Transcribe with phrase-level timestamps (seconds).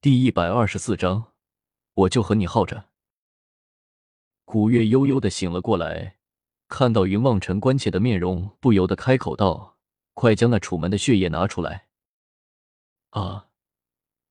[0.00, 1.32] 第一百二十四章，
[1.92, 2.90] 我就和你耗着。
[4.44, 6.18] 古月悠悠的醒了过来，
[6.68, 9.76] 看到云望尘关切的面容，不由得开口道
[10.14, 11.88] ：“快将那楚门的血液拿出来。”
[13.10, 13.48] 啊！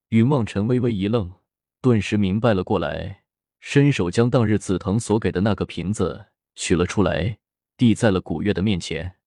[0.07, 1.33] 云望尘微微一愣，
[1.81, 3.25] 顿时明白了过来，
[3.59, 7.39] 伸手将当日紫藤所给的那个瓶子取了出来，
[7.75, 9.17] 递在了古月的面前。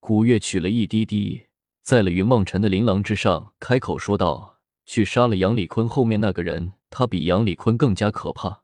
[0.00, 1.48] 古月取了一滴滴，
[1.82, 4.57] 在了云望尘的琳琅之上，开口说道
[4.88, 8.62] ：“去杀了杨礼坤后面那个人，他比杨礼坤更加可怕。”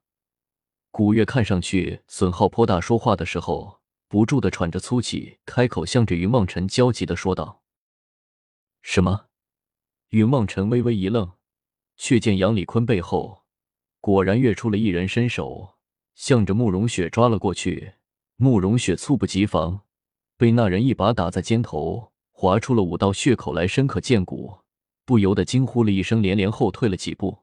[0.90, 7.60] 古月看上去损耗颇大，说话的时候不住的喘着粗气，开口向着云望尘焦急的说道
[8.80, 9.26] ：“什么？”
[10.10, 11.30] 云望尘微微一愣，
[11.98, 13.42] 却见杨礼坤背后
[14.00, 15.74] 果然跃出了一人，伸手
[16.14, 17.96] 向着慕容雪抓了过去。
[18.36, 19.82] 慕容雪猝不及防，
[20.38, 24.63] 被那人一把打在肩头，划出了五道血口来，深可见骨，
[25.04, 27.38] 不由得惊呼了一声，连连后退了几步。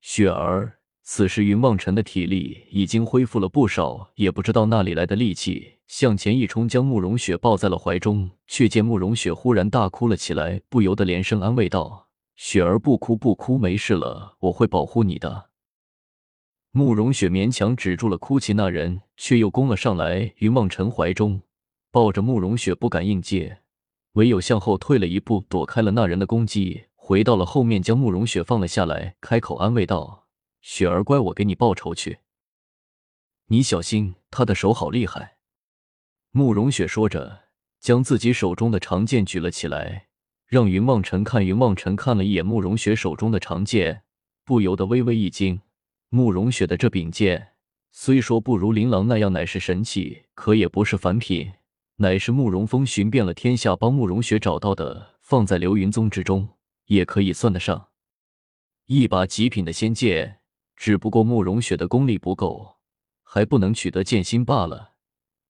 [0.00, 0.74] 雪儿。
[1.10, 8.30] 此时，云望尘的体力已经恢复了不少，也不知道哪里来的力气，向前一冲，将慕容雪抱在了怀中。
[8.46, 15.48] 却见慕容雪忽然大哭了起来，不由得连声安慰道：“雪儿，不哭不哭，没事了，我会保护你的。”
[16.72, 20.34] 慕容雪勉强止住了哭泣，那人却又攻了上来。
[20.40, 21.40] 云望尘怀中
[21.90, 23.62] 抱着慕容雪，不敢应接，
[24.12, 30.26] 唯有向后退了一步，躲开了那人的攻击，回到了后面，将慕容雪放了下来，开口安慰道。
[30.60, 32.18] 雪儿乖，我给你报仇去。
[33.46, 35.36] 你小心，他的手好厉害。
[36.32, 37.44] 慕容雪说着，
[37.80, 40.08] 将自己手中的长剑举了起来，
[40.46, 41.46] 让云望尘看。
[41.46, 44.02] 云望尘看了一眼慕容雪手中的长剑，
[44.44, 45.60] 不由得微微一惊。
[46.10, 47.52] 慕容雪的这柄剑，
[47.92, 51.52] 虽说不如琳琅那样乃是神器，可也不是凡品，
[52.00, 56.48] 乃是慕容峰寻遍了天下帮慕容雪找到的，放在流云宗之中，
[56.86, 57.88] 也可以算得上
[58.86, 60.40] 一把极品的仙剑。
[60.76, 62.76] 只不过慕容雪的功力不够，
[63.24, 64.92] 还不能取得剑心罢了。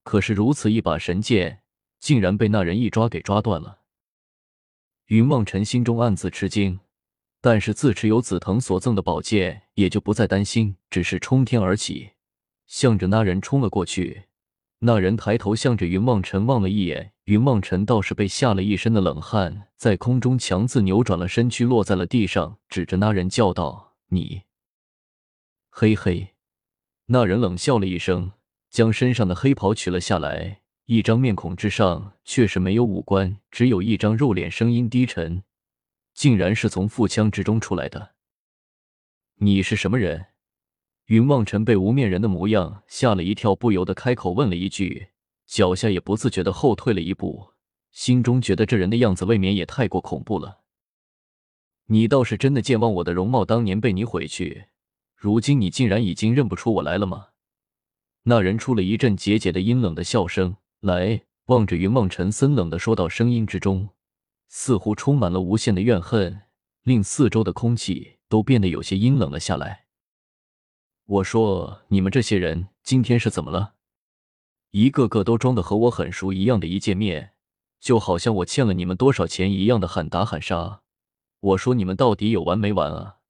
[0.03, 1.65] 可是如此一把神剑，
[2.01, 3.81] 竟然被那人一抓给抓断了。
[5.09, 6.81] 云望尘心中暗自吃惊，
[7.43, 12.13] 但是自持有紫藤所赠的宝剑，也就不再担心，只是冲天而起，
[12.67, 14.28] 向着那人冲了过去。
[14.81, 24.43] 那人抬头向着云梦尘望了一眼，云梦尘倒是被吓了一身的冷汗，在空中强自扭转了身躯，落在了地上，指着那人叫道：“你！”
[25.69, 26.35] 嘿嘿，
[27.07, 28.33] 那人冷笑了一声，
[28.71, 35.43] 将身上的黑袍取了下来，一张面孔之上却是没有五官，只有一张肉脸，声音低沉，
[36.15, 38.15] 竟然是从腹腔之中出来的。
[39.41, 40.27] 你是什么人？
[41.09, 45.09] 云望尘被无面人的模样吓了一跳，不由得开口问了一句，
[45.47, 47.55] 脚下也不自觉的后退了一步，
[47.91, 50.61] 心中觉得这人的样子未免也太过恐怖了。
[51.87, 54.67] 你倒是真的健忘我的容貌，当年被你毁去。
[55.17, 57.29] 如今你竟然已经认不出我来了吗？
[58.25, 63.89] 那人出了一阵桀桀的阴冷的笑声来，望着云望尘，森冷的说道，声音之中
[64.49, 66.43] 似乎充满了无限的怨恨，
[66.83, 69.87] 令四周的空气都变得有些阴冷了下来。
[71.09, 73.73] 我说，你们这些人今天是怎么了？
[74.73, 77.33] 一个个都装的和我很熟一样的，一见面
[77.81, 80.83] 就好像我欠了你们多少钱一样的喊打喊杀。
[81.41, 83.21] 我说，你们到底有完没完啊？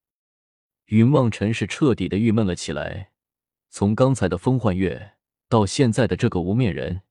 [0.87, 3.13] 云望尘是彻底的郁闷了起来，
[3.71, 5.13] 从刚才的风幻月
[5.49, 7.03] 到现在的这个无面人，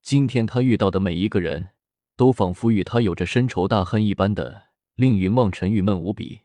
[0.00, 1.72] 今天他遇到的每一个人
[2.16, 6.40] 都仿佛与他有着深仇大恨一般的，令云望尘郁闷无比。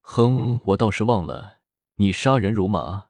[0.00, 1.58] 哼，我倒是忘了，
[2.00, 3.08] 你杀人如麻，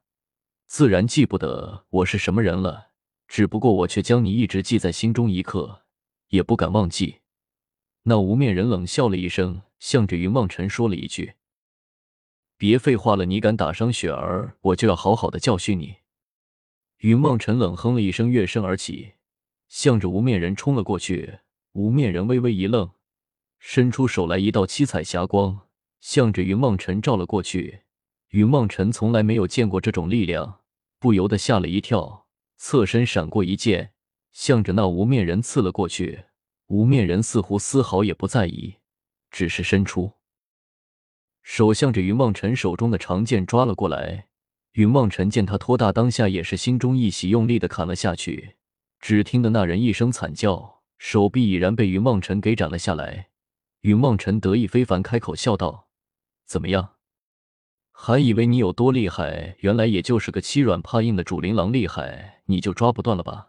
[0.66, 2.88] 自然记不得我是什么人了。
[3.28, 5.82] 只不过我却将你一直记在心中，一刻
[6.30, 7.20] 也不敢忘记。
[8.02, 11.34] 那无面人冷笑了一声，向着云梦尘说了一句。
[12.56, 15.98] 别废话了，你敢打伤雪儿，我就要好好的教训你。
[16.96, 19.12] 云梦尘冷哼了一声，跃身而起，
[19.68, 21.38] 向着无面人冲了过去。
[21.74, 22.90] 无面人微微一愣，
[23.60, 25.68] 伸出手来，一道七彩霞光
[26.00, 27.82] 向着云梦尘照了过去。
[28.30, 30.60] 云望尘从来没有见过这种力量，
[30.98, 33.92] 不由得吓了一跳，侧身闪过一剑，
[34.30, 36.24] 向着那无面人刺了过去。
[36.68, 38.76] 无面人似乎丝毫也不在意，
[39.32, 40.12] 只是伸出。
[41.42, 44.28] 手向着云望尘手中的长剑抓了过来，
[44.74, 48.54] 云望尘见他托大，当下也是心中一喜，用力的砍了下去。
[49.00, 53.30] 只听得那人一声惨叫，手臂已然被云望尘给斩了下来。
[53.80, 55.88] 云望尘得意非凡，开口笑道
[56.46, 56.92] ：“怎么样？
[58.02, 63.48] 还以为你有多厉害，原来也就是个欺软怕硬的主琳琅厉害，你就抓不断了吧？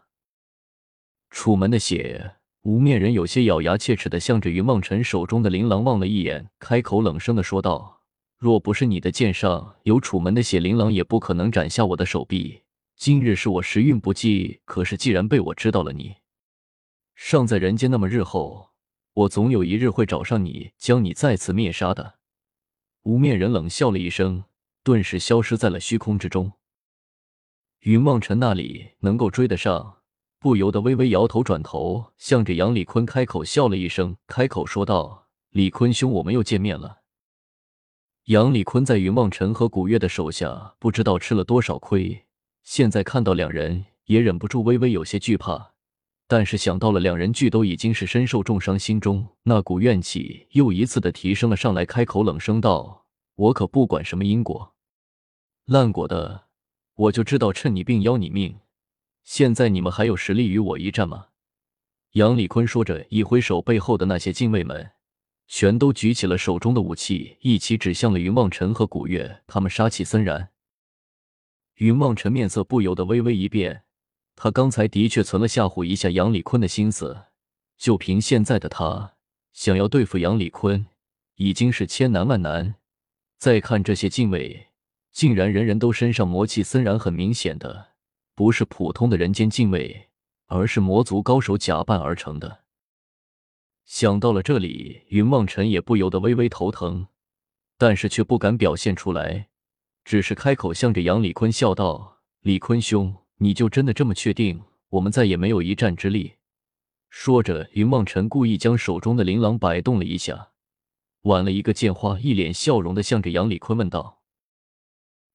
[1.30, 8.02] 楚门的血无面人有些咬牙切齿的向着云望尘手中的琳琅望了一眼，开口冷声的说道
[8.36, 12.60] ：“若不是你的剑上有楚门的血，琳琅也不可能斩下我的手臂。
[12.94, 16.16] 今日是我时运不济，可是既然被我知道了你
[17.14, 18.68] 尚在人间，那么日后
[19.14, 22.16] 我总有一日会找上你，将你再次灭杀的。”
[23.02, 24.44] 无面人冷笑了一声，
[24.84, 26.52] 顿时消失在了虚空之中。
[27.80, 29.98] 云望尘那里能够追得上？
[30.38, 37.02] 不由得微微摇头，转头向着杨礼坤开口笑了一声，开口说道：“李坤兄，我们又见面了。”
[38.26, 42.26] 杨礼坤在云望尘和古月的手下不知道吃了多少亏，
[42.62, 45.71] 现在看到两人也忍不住微微有些惧怕。
[46.32, 53.04] 但是想到了两人俱都已经是身受重伤，心中那股怨气又一次的提升了上来，开口冷声道
[53.36, 54.72] ：“我可不管什么因果，
[55.66, 56.44] 烂果的，
[56.94, 58.60] 我就知道趁你病要你命。”
[59.22, 61.26] 现在你们还有实力与我一战吗？
[62.12, 64.92] 杨礼坤说着，一挥手，背后的那些禁卫们
[65.46, 69.42] 全都举起了手中的武器，一起指向了云望尘和古月。
[69.46, 70.48] 他们杀气森然。
[71.74, 73.84] 云望尘面色不由得微微一变，
[74.42, 77.26] 他刚才的确存了吓唬一下杨礼坤的心思。
[77.78, 79.14] 就凭现在的他，
[79.52, 80.84] 想要对付杨礼坤
[81.36, 82.74] 已经是千难万难。
[83.38, 84.70] 再看这些禁卫，
[85.12, 87.90] 竟然人人都身上魔气森然，很明显的。
[88.34, 90.08] 不是普通的人间禁卫，
[90.46, 92.62] 而是魔族高手假扮而成的。
[93.84, 97.06] 想到了这里，云望尘也不由得微微头疼，
[97.78, 99.50] 但是却不敢表现出来，
[100.04, 106.34] 只是开口向着杨礼坤笑道：“李坤兄，你就真的这么确定我们再也没有一战之力？”
[107.10, 110.52] 说着，云望尘故意将手中的琳琅摆动了一下，
[111.22, 114.22] 挽了一个剑花，一脸笑容的向着杨礼坤问道：“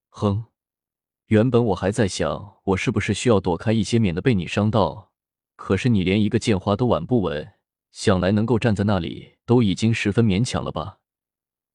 [0.08, 0.46] 哼。”
[1.28, 5.12] 原本我还在想，我是不是需要躲开一些，免得被你伤到。
[5.56, 7.52] 可是你连一个剑花都挽不稳，
[7.92, 11.00] 想来能够站在那里，都已经十分勉强了吧？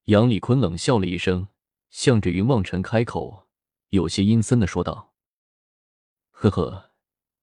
[0.06, 1.46] 杨礼坤冷笑了一声，
[1.88, 3.46] 向着云望尘开口，
[3.90, 5.13] 有些阴森的说道
[6.36, 6.90] ：“呵呵，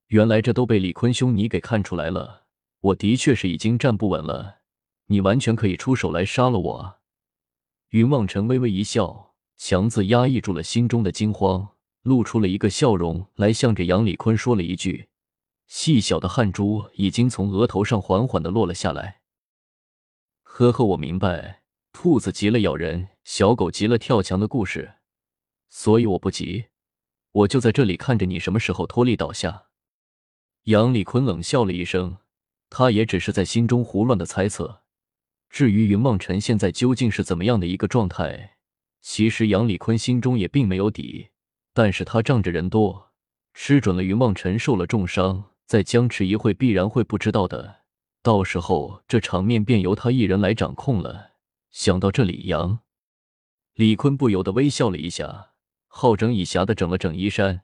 [0.07, 2.45] 原来这都被李坤兄你给看出来了。
[2.81, 4.59] 我的确是已经站不稳了，
[5.07, 6.99] 你完全可以出手来杀了我。”
[7.89, 11.69] 云望尘微微一笑，强自压抑住了心中的惊慌。
[12.03, 15.09] 露出了一个笑容来，向着杨李坤说了一句
[15.67, 19.21] ：“细小的汗珠已经从额头上缓缓的落了下来。”
[20.41, 21.61] 呵呵，我明白，
[21.93, 24.95] 兔子急了咬人，小狗急了跳墙的故事，
[25.69, 26.65] 所以我不急，
[27.31, 29.65] 我就在这里看着你什么时候脱力倒下。
[30.65, 32.17] 杨礼坤冷笑了一声，
[32.69, 34.81] 他也只是在心中胡乱的猜测。
[35.49, 38.57] 至于云梦尘现在究竟是怎么样的一个状态，
[39.01, 41.29] 其实杨礼坤心中也并没有底。
[41.73, 43.11] 但是他仗着人多，
[43.53, 47.83] 吃准了云望尘受了重伤，再僵持一会必然会不知道的，
[48.21, 51.31] 到时候这场面便由他一人来掌控了。
[51.71, 52.79] 想到这里，杨
[53.75, 55.50] 李坤不由得微笑了一下，
[55.93, 57.63] 好整以暇的整了整衣衫，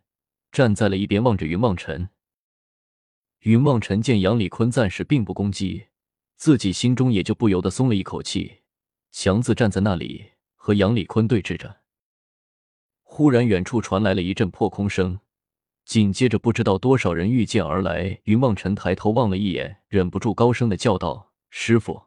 [0.52, 2.10] 站在了一边望着云望尘。
[3.44, 5.88] 云望尘见杨礼坤暂时并不攻击
[6.36, 8.60] 自己，心中也就不由得松了一口气，
[9.12, 11.78] 强自站在那里和杨礼坤对峙着。
[13.02, 15.20] 忽然，远处传来了一阵破空声，
[15.86, 18.20] 紧接着，不知道多少人御剑而来。
[18.26, 22.04] 云望尘抬头望了一眼，忍不住高声的叫道：“师傅！”